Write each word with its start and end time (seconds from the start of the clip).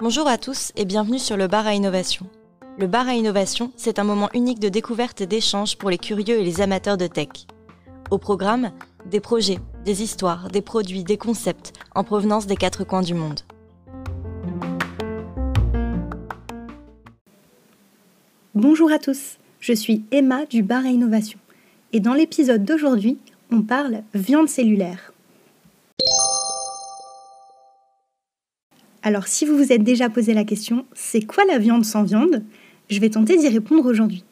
Bonjour 0.00 0.26
à 0.26 0.38
tous 0.38 0.72
et 0.76 0.86
bienvenue 0.86 1.18
sur 1.18 1.36
le 1.36 1.46
bar 1.46 1.66
à 1.66 1.74
innovation. 1.74 2.26
Le 2.78 2.86
bar 2.86 3.06
à 3.06 3.14
innovation, 3.14 3.70
c'est 3.76 3.98
un 3.98 4.04
moment 4.04 4.30
unique 4.32 4.60
de 4.60 4.70
découverte 4.70 5.20
et 5.20 5.26
d'échange 5.26 5.76
pour 5.76 5.90
les 5.90 5.98
curieux 5.98 6.40
et 6.40 6.44
les 6.44 6.62
amateurs 6.62 6.96
de 6.96 7.06
tech. 7.06 7.28
Au 8.10 8.16
programme, 8.16 8.72
des 9.04 9.20
projets, 9.20 9.58
des 9.84 10.02
histoires, 10.02 10.48
des 10.48 10.62
produits, 10.62 11.04
des 11.04 11.18
concepts 11.18 11.74
en 11.94 12.02
provenance 12.02 12.46
des 12.46 12.56
quatre 12.56 12.84
coins 12.84 13.02
du 13.02 13.12
monde. 13.12 13.40
Bonjour 18.54 18.90
à 18.90 18.98
tous, 18.98 19.36
je 19.60 19.74
suis 19.74 20.06
Emma 20.12 20.46
du 20.46 20.62
bar 20.62 20.86
à 20.86 20.88
innovation 20.88 21.38
et 21.92 22.00
dans 22.00 22.14
l'épisode 22.14 22.64
d'aujourd'hui, 22.64 23.18
on 23.52 23.62
parle 23.62 24.02
viande 24.14 24.48
cellulaire. 24.48 25.12
Alors 29.02 29.26
si 29.26 29.44
vous 29.44 29.56
vous 29.56 29.72
êtes 29.72 29.82
déjà 29.82 30.08
posé 30.08 30.32
la 30.32 30.44
question, 30.44 30.86
c'est 30.94 31.22
quoi 31.22 31.44
la 31.44 31.58
viande 31.58 31.84
sans 31.84 32.02
viande? 32.02 32.42
Je 32.88 33.00
vais 33.00 33.10
tenter 33.10 33.36
d'y 33.36 33.48
répondre 33.48 33.84
aujourd'hui. 33.84 34.24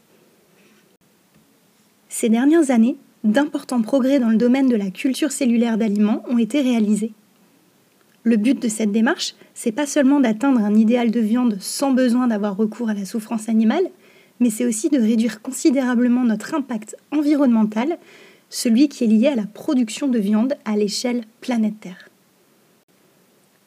Ces 2.08 2.28
dernières 2.28 2.70
années, 2.70 2.96
d'importants 3.24 3.82
progrès 3.82 4.20
dans 4.20 4.30
le 4.30 4.36
domaine 4.36 4.68
de 4.68 4.76
la 4.76 4.90
culture 4.90 5.32
cellulaire 5.32 5.76
d'aliments 5.76 6.22
ont 6.28 6.38
été 6.38 6.60
réalisés. 6.60 7.12
Le 8.22 8.36
but 8.36 8.60
de 8.60 8.68
cette 8.68 8.92
démarche, 8.92 9.34
c'est 9.54 9.72
pas 9.72 9.86
seulement 9.86 10.20
d'atteindre 10.20 10.60
un 10.60 10.74
idéal 10.74 11.10
de 11.10 11.20
viande 11.20 11.56
sans 11.60 11.92
besoin 11.92 12.26
d'avoir 12.26 12.56
recours 12.56 12.90
à 12.90 12.94
la 12.94 13.04
souffrance 13.04 13.48
animale, 13.48 13.90
mais 14.40 14.50
c'est 14.50 14.66
aussi 14.66 14.88
de 14.88 14.98
réduire 14.98 15.42
considérablement 15.42 16.24
notre 16.24 16.54
impact 16.54 16.96
environnemental, 17.12 17.98
celui 18.50 18.88
qui 18.88 19.04
est 19.04 19.06
lié 19.06 19.28
à 19.28 19.36
la 19.36 19.46
production 19.46 20.08
de 20.08 20.18
viande 20.18 20.54
à 20.64 20.76
l'échelle 20.76 21.24
planétaire. 21.40 22.10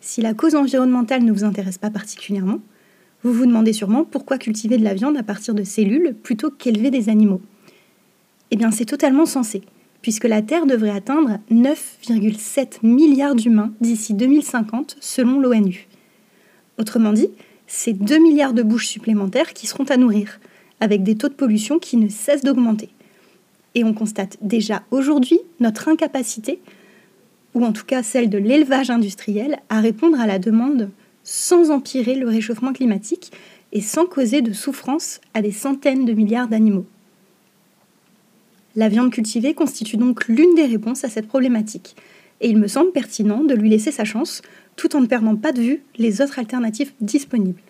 Si 0.02 0.22
la 0.22 0.34
cause 0.34 0.56
environnementale 0.56 1.24
ne 1.24 1.32
vous 1.32 1.46
intéresse 1.46 1.78
pas 1.78 1.90
particulièrement, 1.90 2.60
vous 3.24 3.32
vous 3.32 3.46
demandez 3.46 3.72
sûrement 3.72 4.04
pourquoi 4.04 4.38
cultiver 4.38 4.78
de 4.78 4.84
la 4.84 4.94
viande 4.94 5.16
à 5.16 5.24
partir 5.24 5.56
de 5.56 5.64
cellules 5.64 6.14
plutôt 6.14 6.52
qu'élever 6.52 6.92
des 6.92 7.08
animaux. 7.08 7.42
Eh 8.52 8.58
bien, 8.58 8.70
c'est 8.70 8.86
totalement 8.86 9.26
sensé, 9.26 9.62
puisque 10.02 10.26
la 10.26 10.42
Terre 10.42 10.66
devrait 10.66 10.90
atteindre 10.90 11.40
9,7 11.50 12.86
milliards 12.86 13.36
d'humains 13.36 13.72
d'ici 13.80 14.14
2050 14.14 14.98
selon 15.00 15.40
l'ONU. 15.40 15.88
Autrement 16.78 17.14
dit, 17.14 17.30
c'est 17.66 17.94
2 17.94 18.18
milliards 18.18 18.54
de 18.54 18.62
bouches 18.62 18.88
supplémentaires 18.88 19.54
qui 19.54 19.68
seront 19.68 19.86
à 19.86 19.96
nourrir, 19.96 20.42
avec 20.82 21.04
des 21.04 21.16
taux 21.16 21.30
de 21.30 21.34
pollution 21.34 21.80
qui 21.80 21.96
ne 21.96 22.10
cessent 22.10 22.44
d'augmenter. 22.44 22.90
Et 23.76 23.84
on 23.84 23.94
constate 23.94 24.38
déjà 24.42 24.84
aujourd'hui 24.92 25.40
notre 25.60 25.88
incapacité 25.88 26.60
ou 27.54 27.64
en 27.66 27.72
tout 27.72 27.86
cas 27.86 28.04
celle 28.04 28.30
de 28.30 28.38
l'élevage 28.38 28.90
industriel, 28.90 29.60
à 29.70 29.80
répondre 29.80 30.20
à 30.20 30.28
la 30.28 30.40
demande 30.40 30.90
sans 31.24 31.72
empirer 31.72 32.16
le 32.16 32.28
réchauffement 32.28 32.74
climatique 32.74 33.32
et 33.72 33.82
sans 33.82 34.06
causer 34.06 34.42
de 34.42 34.54
souffrance 34.54 35.22
à 35.34 35.42
des 35.42 35.52
centaines 35.52 36.06
de 36.06 36.14
milliards 36.14 36.48
d'animaux. 36.48 36.86
La 38.76 38.90
viande 38.90 39.12
cultivée 39.12 39.54
constitue 39.54 39.98
donc 39.98 40.28
l'une 40.28 40.56
des 40.56 40.66
réponses 40.66 41.04
à 41.04 41.10
cette 41.10 41.28
problématique, 41.28 41.96
et 42.42 42.50
il 42.50 42.58
me 42.58 42.68
semble 42.68 42.92
pertinent 42.92 43.44
de 43.44 43.54
lui 43.54 43.70
laisser 43.70 43.92
sa 43.92 44.04
chance 44.04 44.42
tout 44.76 44.96
en 44.96 45.02
ne 45.02 45.06
perdant 45.06 45.36
pas 45.36 45.52
de 45.52 45.62
vue 45.62 45.84
les 45.98 46.22
autres 46.22 46.40
alternatives 46.40 46.92
disponibles. 47.00 47.62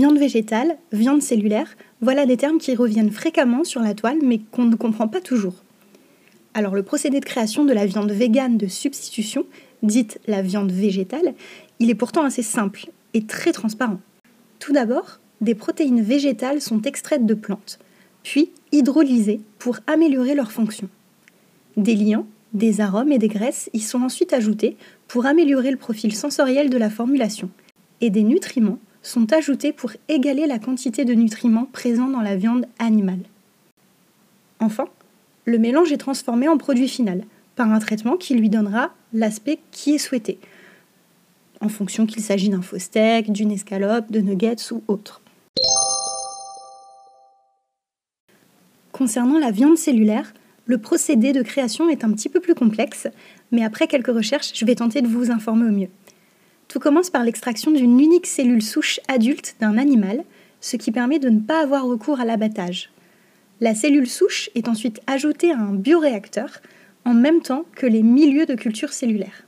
Viande 0.00 0.18
végétale, 0.18 0.78
viande 0.92 1.20
cellulaire, 1.20 1.76
voilà 2.00 2.24
des 2.24 2.38
termes 2.38 2.56
qui 2.56 2.74
reviennent 2.74 3.10
fréquemment 3.10 3.64
sur 3.64 3.82
la 3.82 3.92
toile 3.92 4.16
mais 4.22 4.38
qu'on 4.50 4.64
ne 4.64 4.74
comprend 4.74 5.08
pas 5.08 5.20
toujours. 5.20 5.56
Alors 6.54 6.74
le 6.74 6.82
procédé 6.82 7.20
de 7.20 7.24
création 7.26 7.66
de 7.66 7.74
la 7.74 7.84
viande 7.84 8.10
végane 8.10 8.56
de 8.56 8.66
substitution, 8.66 9.44
dite 9.82 10.18
la 10.26 10.40
viande 10.40 10.72
végétale, 10.72 11.34
il 11.80 11.90
est 11.90 11.94
pourtant 11.94 12.24
assez 12.24 12.42
simple 12.42 12.86
et 13.12 13.26
très 13.26 13.52
transparent. 13.52 14.00
Tout 14.58 14.72
d'abord, 14.72 15.20
des 15.42 15.54
protéines 15.54 16.00
végétales 16.00 16.62
sont 16.62 16.80
extraites 16.80 17.26
de 17.26 17.34
plantes, 17.34 17.78
puis 18.22 18.52
hydrolysées 18.72 19.42
pour 19.58 19.80
améliorer 19.86 20.34
leur 20.34 20.50
fonction. 20.50 20.88
Des 21.76 21.94
liants, 21.94 22.26
des 22.54 22.80
arômes 22.80 23.12
et 23.12 23.18
des 23.18 23.28
graisses 23.28 23.68
y 23.74 23.80
sont 23.80 24.00
ensuite 24.00 24.32
ajoutés 24.32 24.78
pour 25.08 25.26
améliorer 25.26 25.70
le 25.70 25.76
profil 25.76 26.16
sensoriel 26.16 26.70
de 26.70 26.78
la 26.78 26.88
formulation, 26.88 27.50
et 28.00 28.08
des 28.08 28.22
nutriments 28.22 28.78
sont 29.02 29.32
ajoutés 29.32 29.72
pour 29.72 29.92
égaler 30.08 30.46
la 30.46 30.58
quantité 30.58 31.04
de 31.04 31.14
nutriments 31.14 31.66
présents 31.72 32.08
dans 32.08 32.20
la 32.20 32.36
viande 32.36 32.66
animale. 32.78 33.22
Enfin, 34.60 34.84
le 35.46 35.58
mélange 35.58 35.92
est 35.92 35.96
transformé 35.96 36.48
en 36.48 36.58
produit 36.58 36.88
final 36.88 37.24
par 37.56 37.72
un 37.72 37.78
traitement 37.78 38.16
qui 38.16 38.34
lui 38.34 38.50
donnera 38.50 38.90
l'aspect 39.12 39.58
qui 39.70 39.94
est 39.94 39.98
souhaité, 39.98 40.38
en 41.60 41.68
fonction 41.68 42.06
qu'il 42.06 42.22
s'agit 42.22 42.48
d'un 42.48 42.62
faux 42.62 42.78
steak, 42.78 43.32
d'une 43.32 43.50
escalope, 43.50 44.10
de 44.10 44.20
nuggets 44.20 44.72
ou 44.72 44.82
autre. 44.88 45.20
Concernant 48.92 49.38
la 49.38 49.50
viande 49.50 49.78
cellulaire, 49.78 50.32
le 50.66 50.78
procédé 50.78 51.32
de 51.32 51.42
création 51.42 51.88
est 51.88 52.04
un 52.04 52.12
petit 52.12 52.28
peu 52.28 52.38
plus 52.38 52.54
complexe, 52.54 53.08
mais 53.50 53.64
après 53.64 53.86
quelques 53.86 54.14
recherches, 54.14 54.52
je 54.54 54.64
vais 54.64 54.74
tenter 54.74 55.02
de 55.02 55.08
vous 55.08 55.30
informer 55.30 55.68
au 55.68 55.72
mieux. 55.72 55.88
Tout 56.70 56.78
commence 56.78 57.10
par 57.10 57.24
l'extraction 57.24 57.72
d'une 57.72 57.98
unique 57.98 58.28
cellule 58.28 58.62
souche 58.62 59.00
adulte 59.08 59.56
d'un 59.58 59.76
animal, 59.76 60.22
ce 60.60 60.76
qui 60.76 60.92
permet 60.92 61.18
de 61.18 61.28
ne 61.28 61.40
pas 61.40 61.64
avoir 61.64 61.84
recours 61.84 62.20
à 62.20 62.24
l'abattage. 62.24 62.92
La 63.60 63.74
cellule 63.74 64.08
souche 64.08 64.50
est 64.54 64.68
ensuite 64.68 65.00
ajoutée 65.08 65.50
à 65.50 65.58
un 65.58 65.74
bioréacteur 65.74 66.60
en 67.04 67.12
même 67.12 67.40
temps 67.40 67.64
que 67.74 67.86
les 67.86 68.04
milieux 68.04 68.46
de 68.46 68.54
culture 68.54 68.92
cellulaire. 68.92 69.42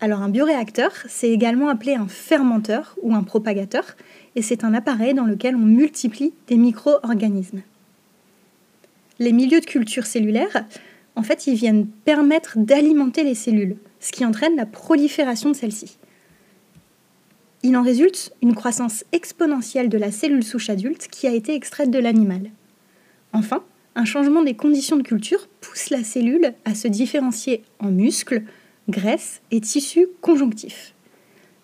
Alors 0.00 0.22
un 0.22 0.28
bioréacteur, 0.28 0.92
c'est 1.08 1.30
également 1.30 1.68
appelé 1.68 1.94
un 1.94 2.06
fermenteur 2.06 2.96
ou 3.02 3.12
un 3.12 3.24
propagateur, 3.24 3.96
et 4.36 4.42
c'est 4.42 4.62
un 4.62 4.72
appareil 4.72 5.14
dans 5.14 5.24
lequel 5.24 5.56
on 5.56 5.66
multiplie 5.66 6.32
des 6.46 6.56
micro-organismes. 6.56 7.62
Les 9.18 9.32
milieux 9.32 9.60
de 9.60 9.66
culture 9.66 10.06
cellulaire, 10.06 10.64
en 11.16 11.24
fait, 11.24 11.48
ils 11.48 11.56
viennent 11.56 11.88
permettre 11.88 12.56
d'alimenter 12.56 13.24
les 13.24 13.34
cellules, 13.34 13.76
ce 14.04 14.12
qui 14.12 14.26
entraîne 14.26 14.54
la 14.54 14.66
prolifération 14.66 15.50
de 15.50 15.56
celle-ci. 15.56 15.96
Il 17.62 17.74
en 17.74 17.82
résulte 17.82 18.34
une 18.42 18.54
croissance 18.54 19.02
exponentielle 19.12 19.88
de 19.88 19.96
la 19.96 20.12
cellule 20.12 20.44
souche 20.44 20.68
adulte 20.68 21.08
qui 21.10 21.26
a 21.26 21.32
été 21.32 21.54
extraite 21.54 21.90
de 21.90 21.98
l'animal. 21.98 22.50
Enfin, 23.32 23.64
un 23.94 24.04
changement 24.04 24.42
des 24.42 24.54
conditions 24.54 24.98
de 24.98 25.02
culture 25.02 25.48
pousse 25.62 25.88
la 25.88 26.04
cellule 26.04 26.52
à 26.66 26.74
se 26.74 26.86
différencier 26.86 27.64
en 27.78 27.90
muscles, 27.90 28.42
graisses 28.90 29.40
et 29.50 29.62
tissus 29.62 30.08
conjonctifs. 30.20 30.94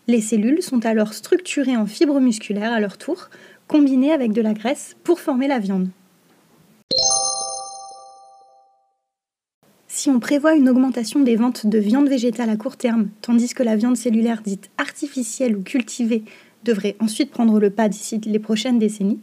Les 0.07 0.23
cellules 0.23 0.63
sont 0.63 0.87
alors 0.87 1.13
structurées 1.13 1.77
en 1.77 1.85
fibres 1.85 2.21
musculaires 2.21 2.73
à 2.73 2.81
leur 2.81 2.97
tour, 2.97 3.29
combinées 3.69 4.13
avec 4.13 4.33
de 4.33 4.41
la 4.41 4.55
graisse 4.55 4.97
pour 5.05 5.21
former 5.21 5.47
la 5.47 5.59
viande. 5.59 5.91
Si 10.01 10.09
on 10.09 10.19
prévoit 10.19 10.55
une 10.55 10.71
augmentation 10.71 11.21
des 11.21 11.37
ventes 11.37 11.67
de 11.67 11.77
viande 11.77 12.09
végétale 12.09 12.49
à 12.49 12.57
court 12.57 12.79
terme, 12.79 13.11
tandis 13.21 13.53
que 13.53 13.63
la 13.63 13.77
viande 13.77 13.99
cellulaire 13.99 14.41
dite 14.41 14.71
artificielle 14.79 15.55
ou 15.55 15.63
cultivée 15.63 16.25
devrait 16.65 16.97
ensuite 17.01 17.31
prendre 17.31 17.61
le 17.61 17.69
pas 17.69 17.91
d'ici 17.91 18.19
les 18.25 18.39
prochaines 18.39 18.79
décennies, 18.79 19.21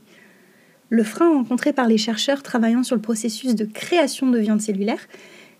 le 0.89 1.01
frein 1.01 1.33
rencontré 1.33 1.73
par 1.73 1.87
les 1.87 1.97
chercheurs 1.97 2.43
travaillant 2.43 2.83
sur 2.83 2.95
le 2.95 3.01
processus 3.01 3.55
de 3.55 3.65
création 3.65 4.29
de 4.29 4.37
viande 4.37 4.61
cellulaire, 4.61 4.99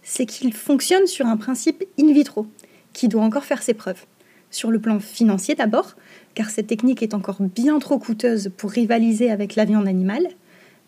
c'est 0.04 0.28
qu'il 0.28 0.54
fonctionne 0.54 1.08
sur 1.08 1.26
un 1.26 1.38
principe 1.38 1.84
in 2.00 2.14
vitro, 2.14 2.46
qui 2.94 3.08
doit 3.08 3.24
encore 3.24 3.46
faire 3.46 3.64
ses 3.64 3.74
preuves. 3.74 4.06
Sur 4.52 4.70
le 4.70 4.78
plan 4.78 5.00
financier 5.00 5.56
d'abord, 5.56 5.96
car 6.36 6.52
cette 6.52 6.68
technique 6.68 7.02
est 7.02 7.16
encore 7.16 7.42
bien 7.42 7.80
trop 7.80 7.98
coûteuse 7.98 8.52
pour 8.56 8.70
rivaliser 8.70 9.32
avec 9.32 9.56
la 9.56 9.66
viande 9.66 9.88
animale, 9.88 10.28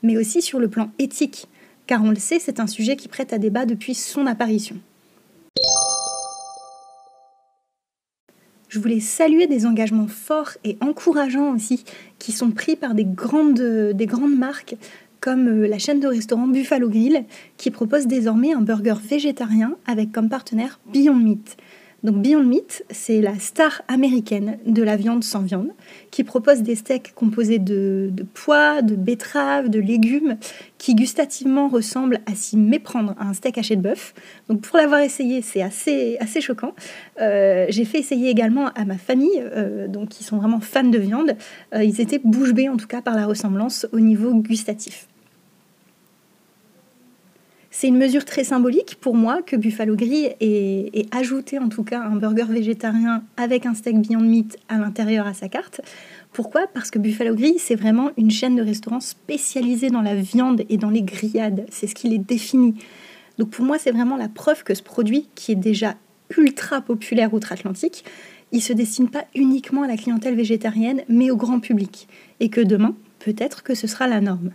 mais 0.03 0.17
aussi 0.17 0.43
sur 0.43 0.59
le 0.59 0.67
plan 0.67 0.91
éthique, 0.99 1.47
car 1.89 2.03
on 2.03 2.11
le 2.11 2.17
sait, 2.17 2.37
c'est 2.37 2.59
un 2.59 2.67
sujet 2.67 2.95
qui 2.95 3.07
prête 3.07 3.33
à 3.33 3.39
débat 3.39 3.65
depuis 3.65 3.95
son 3.95 4.27
apparition. 4.27 4.75
Je 8.67 8.77
voulais 8.77 8.99
saluer 8.99 9.47
des 9.47 9.65
engagements 9.65 10.07
forts 10.07 10.51
et 10.63 10.77
encourageants 10.81 11.51
aussi 11.51 11.83
qui 12.19 12.31
sont 12.31 12.51
pris 12.51 12.75
par 12.75 12.93
des 12.93 13.05
grandes, 13.05 13.59
des 13.95 14.05
grandes 14.05 14.37
marques 14.37 14.75
comme 15.19 15.47
euh, 15.47 15.67
la 15.67 15.79
chaîne 15.79 15.99
de 15.99 16.05
restaurants 16.05 16.47
Buffalo 16.47 16.89
Grill 16.89 17.25
qui 17.57 17.71
propose 17.71 18.05
désormais 18.05 18.53
un 18.53 18.61
burger 18.61 18.93
végétarien 19.03 19.75
avec 19.87 20.11
comme 20.11 20.29
partenaire 20.29 20.79
Beyond 20.93 21.15
Meat. 21.15 21.57
Donc 22.03 22.21
Beyond 22.21 22.43
Meat, 22.43 22.85
c'est 22.89 23.21
la 23.21 23.37
star 23.39 23.81
américaine 23.87 24.57
de 24.65 24.83
la 24.83 24.95
viande 24.95 25.23
sans 25.23 25.41
viande, 25.41 25.69
qui 26.11 26.23
propose 26.23 26.61
des 26.61 26.75
steaks 26.75 27.13
composés 27.13 27.59
de, 27.59 28.11
pois, 28.33 28.81
de 28.81 28.95
betteraves, 28.95 29.69
de 29.69 29.79
légumes, 29.79 30.37
qui 30.77 30.95
gustativement 30.95 31.67
ressemblent 31.67 32.19
à 32.25 32.35
s'y 32.35 32.57
méprendre 32.57 33.15
à 33.19 33.27
un 33.27 33.33
steak 33.33 33.57
haché 33.57 33.75
de 33.75 33.81
bœuf. 33.81 34.13
Donc 34.47 34.61
pour 34.61 34.77
l'avoir 34.77 35.01
essayé, 35.01 35.41
c'est 35.41 35.61
assez, 35.61 36.17
assez 36.19 36.41
choquant. 36.41 36.73
Euh, 37.21 37.65
j'ai 37.69 37.85
fait 37.85 37.99
essayer 37.99 38.29
également 38.29 38.67
à 38.75 38.85
ma 38.85 38.97
famille, 38.97 39.29
euh, 39.37 39.87
donc 39.87 40.09
qui 40.09 40.23
sont 40.23 40.37
vraiment 40.37 40.61
fans 40.61 40.83
de 40.83 40.97
viande. 40.97 41.35
Euh, 41.75 41.83
ils 41.83 41.99
étaient 41.99 42.21
bouche 42.23 42.53
bée 42.53 42.69
en 42.69 42.77
tout 42.77 42.87
cas 42.87 43.01
par 43.01 43.15
la 43.15 43.25
ressemblance 43.25 43.87
au 43.91 43.99
niveau 43.99 44.33
gustatif. 44.33 45.07
C'est 47.71 47.87
une 47.87 47.97
mesure 47.97 48.25
très 48.25 48.43
symbolique 48.43 48.97
pour 48.99 49.15
moi 49.15 49.43
que 49.43 49.55
Buffalo 49.55 49.95
Grill 49.95 50.33
ait, 50.39 51.05
ajouté 51.11 51.59
en 51.59 51.69
tout 51.69 51.83
cas 51.83 52.01
un 52.01 52.15
burger 52.15 52.45
végétarien 52.49 53.23
avec 53.37 53.67
un 53.67 53.75
steak 53.75 54.01
Beyond 54.01 54.21
Meat 54.21 54.57
à 54.69 54.79
l'intérieur 54.79 55.27
à 55.27 55.35
sa 55.35 55.49
carte. 55.49 55.81
Pourquoi? 56.33 56.65
Parce 56.73 56.89
que 56.89 56.97
Buffalo 56.97 57.35
Grill, 57.35 57.59
c'est 57.59 57.75
vraiment 57.75 58.09
une 58.17 58.31
chaîne 58.31 58.55
de 58.55 58.63
restaurants 58.63 58.99
spécialisée 58.99 59.91
dans 59.91 60.01
la 60.01 60.15
viande 60.15 60.63
et 60.67 60.77
dans 60.77 60.89
les 60.89 61.03
grillades. 61.03 61.67
C'est 61.69 61.85
ce 61.85 61.93
qui 61.93 62.09
les 62.09 62.17
définit. 62.17 62.73
Donc 63.37 63.51
pour 63.51 63.63
moi, 63.63 63.77
c'est 63.77 63.91
vraiment 63.91 64.17
la 64.17 64.29
preuve 64.29 64.63
que 64.63 64.73
ce 64.73 64.81
produit, 64.81 65.29
qui 65.35 65.51
est 65.51 65.55
déjà 65.55 65.95
ultra 66.35 66.81
populaire 66.81 67.33
outre-Atlantique, 67.35 68.03
il 68.51 68.61
se 68.63 68.73
destine 68.73 69.09
pas 69.09 69.25
uniquement 69.35 69.83
à 69.83 69.87
la 69.87 69.95
clientèle 69.95 70.35
végétarienne, 70.35 71.03
mais 71.07 71.29
au 71.29 71.37
grand 71.37 71.59
public. 71.59 72.07
Et 72.39 72.49
que 72.49 72.61
demain, 72.61 72.95
peut-être 73.19 73.61
que 73.61 73.75
ce 73.75 73.85
sera 73.85 74.07
la 74.07 74.21
norme. 74.21 74.51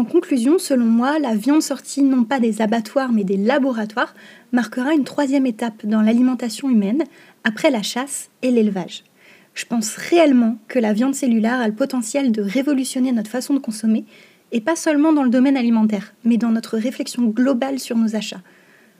En 0.00 0.04
conclusion, 0.06 0.58
selon 0.58 0.86
moi, 0.86 1.18
la 1.18 1.34
viande 1.34 1.60
sortie 1.60 2.00
non 2.00 2.24
pas 2.24 2.40
des 2.40 2.62
abattoirs 2.62 3.12
mais 3.12 3.22
des 3.22 3.36
laboratoires 3.36 4.14
marquera 4.50 4.94
une 4.94 5.04
troisième 5.04 5.44
étape 5.44 5.84
dans 5.84 6.00
l'alimentation 6.00 6.70
humaine 6.70 7.04
après 7.44 7.70
la 7.70 7.82
chasse 7.82 8.30
et 8.40 8.50
l'élevage. 8.50 9.04
Je 9.52 9.66
pense 9.66 9.96
réellement 9.96 10.56
que 10.68 10.78
la 10.78 10.94
viande 10.94 11.14
cellulaire 11.14 11.60
a 11.60 11.68
le 11.68 11.74
potentiel 11.74 12.32
de 12.32 12.40
révolutionner 12.40 13.12
notre 13.12 13.28
façon 13.28 13.52
de 13.52 13.58
consommer, 13.58 14.06
et 14.52 14.62
pas 14.62 14.74
seulement 14.74 15.12
dans 15.12 15.22
le 15.22 15.28
domaine 15.28 15.58
alimentaire, 15.58 16.14
mais 16.24 16.38
dans 16.38 16.50
notre 16.50 16.78
réflexion 16.78 17.24
globale 17.24 17.78
sur 17.78 17.98
nos 17.98 18.16
achats. 18.16 18.40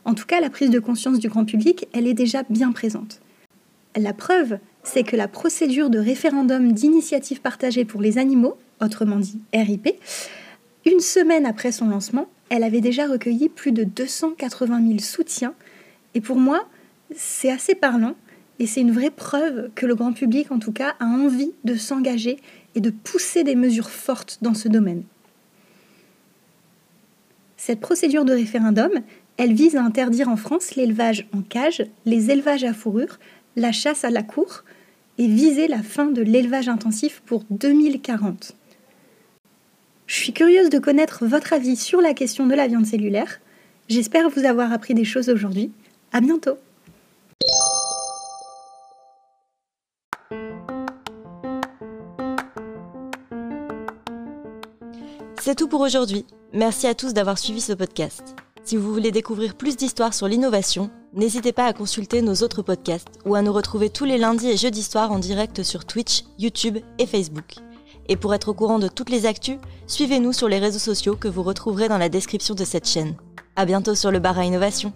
En 0.04 0.12
tout 0.12 0.26
cas, 0.26 0.40
la 0.40 0.50
prise 0.50 0.68
de 0.68 0.80
conscience 0.80 1.18
du 1.18 1.30
grand 1.30 1.46
public, 1.46 1.88
elle 1.94 2.06
est 2.06 2.12
déjà 2.12 2.42
bien 2.50 2.72
présente. 2.72 3.22
La 3.96 4.12
preuve, 4.12 4.58
c'est 4.82 5.04
que 5.04 5.16
la 5.16 5.28
procédure 5.28 5.88
de 5.88 5.98
référendum 5.98 6.72
d'initiative 6.72 7.40
partagée 7.40 7.86
pour 7.86 8.02
les 8.02 8.18
animaux, 8.18 8.58
autrement 8.82 9.16
dit 9.16 9.40
RIP, 9.54 9.88
une 10.86 11.00
semaine 11.00 11.46
après 11.46 11.72
son 11.72 11.88
lancement, 11.88 12.28
elle 12.48 12.64
avait 12.64 12.80
déjà 12.80 13.06
recueilli 13.06 13.48
plus 13.48 13.72
de 13.72 13.84
280 13.84 14.86
000 14.86 14.98
soutiens. 14.98 15.54
Et 16.14 16.20
pour 16.20 16.36
moi, 16.36 16.68
c'est 17.14 17.50
assez 17.50 17.74
parlant 17.74 18.14
et 18.58 18.66
c'est 18.66 18.80
une 18.80 18.92
vraie 18.92 19.10
preuve 19.10 19.70
que 19.74 19.86
le 19.86 19.94
grand 19.94 20.12
public, 20.12 20.50
en 20.50 20.58
tout 20.58 20.72
cas, 20.72 20.94
a 21.00 21.06
envie 21.06 21.52
de 21.64 21.74
s'engager 21.76 22.38
et 22.74 22.80
de 22.80 22.90
pousser 22.90 23.44
des 23.44 23.56
mesures 23.56 23.90
fortes 23.90 24.38
dans 24.42 24.54
ce 24.54 24.68
domaine. 24.68 25.02
Cette 27.56 27.80
procédure 27.80 28.24
de 28.24 28.32
référendum, 28.32 28.90
elle 29.36 29.54
vise 29.54 29.76
à 29.76 29.82
interdire 29.82 30.28
en 30.28 30.36
France 30.36 30.76
l'élevage 30.76 31.26
en 31.34 31.42
cage, 31.42 31.86
les 32.04 32.30
élevages 32.30 32.64
à 32.64 32.74
fourrure, 32.74 33.18
la 33.56 33.72
chasse 33.72 34.04
à 34.04 34.10
la 34.10 34.22
cour 34.22 34.64
et 35.18 35.26
viser 35.26 35.68
la 35.68 35.82
fin 35.82 36.06
de 36.06 36.22
l'élevage 36.22 36.68
intensif 36.68 37.22
pour 37.24 37.44
2040. 37.50 38.54
Je 40.10 40.16
suis 40.16 40.32
curieuse 40.32 40.70
de 40.70 40.80
connaître 40.80 41.24
votre 41.24 41.52
avis 41.52 41.76
sur 41.76 42.00
la 42.00 42.14
question 42.14 42.48
de 42.48 42.54
la 42.56 42.66
viande 42.66 42.84
cellulaire. 42.84 43.38
J'espère 43.88 44.28
vous 44.28 44.44
avoir 44.44 44.72
appris 44.72 44.92
des 44.92 45.04
choses 45.04 45.28
aujourd'hui. 45.28 45.70
À 46.12 46.20
bientôt! 46.20 46.58
C'est 55.40 55.54
tout 55.54 55.68
pour 55.68 55.80
aujourd'hui. 55.80 56.26
Merci 56.52 56.88
à 56.88 56.94
tous 56.96 57.14
d'avoir 57.14 57.38
suivi 57.38 57.60
ce 57.60 57.72
podcast. 57.72 58.34
Si 58.64 58.76
vous 58.76 58.92
voulez 58.92 59.12
découvrir 59.12 59.54
plus 59.54 59.76
d'histoires 59.76 60.12
sur 60.12 60.26
l'innovation, 60.26 60.90
n'hésitez 61.14 61.52
pas 61.52 61.66
à 61.66 61.72
consulter 61.72 62.20
nos 62.20 62.34
autres 62.42 62.62
podcasts 62.62 63.20
ou 63.24 63.36
à 63.36 63.42
nous 63.42 63.52
retrouver 63.52 63.90
tous 63.90 64.06
les 64.06 64.18
lundis 64.18 64.50
et 64.50 64.56
jeudis 64.56 64.82
soirs 64.82 65.12
en 65.12 65.20
direct 65.20 65.62
sur 65.62 65.84
Twitch, 65.84 66.24
YouTube 66.36 66.78
et 66.98 67.06
Facebook. 67.06 67.60
Et 68.10 68.16
pour 68.16 68.34
être 68.34 68.48
au 68.48 68.54
courant 68.54 68.80
de 68.80 68.88
toutes 68.88 69.08
les 69.08 69.24
actus, 69.24 69.58
suivez-nous 69.86 70.32
sur 70.32 70.48
les 70.48 70.58
réseaux 70.58 70.80
sociaux 70.80 71.14
que 71.14 71.28
vous 71.28 71.44
retrouverez 71.44 71.88
dans 71.88 71.96
la 71.96 72.08
description 72.08 72.56
de 72.56 72.64
cette 72.64 72.88
chaîne. 72.88 73.14
À 73.54 73.64
bientôt 73.64 73.94
sur 73.94 74.10
le 74.10 74.18
bar 74.18 74.36
à 74.36 74.44
innovation. 74.44 74.92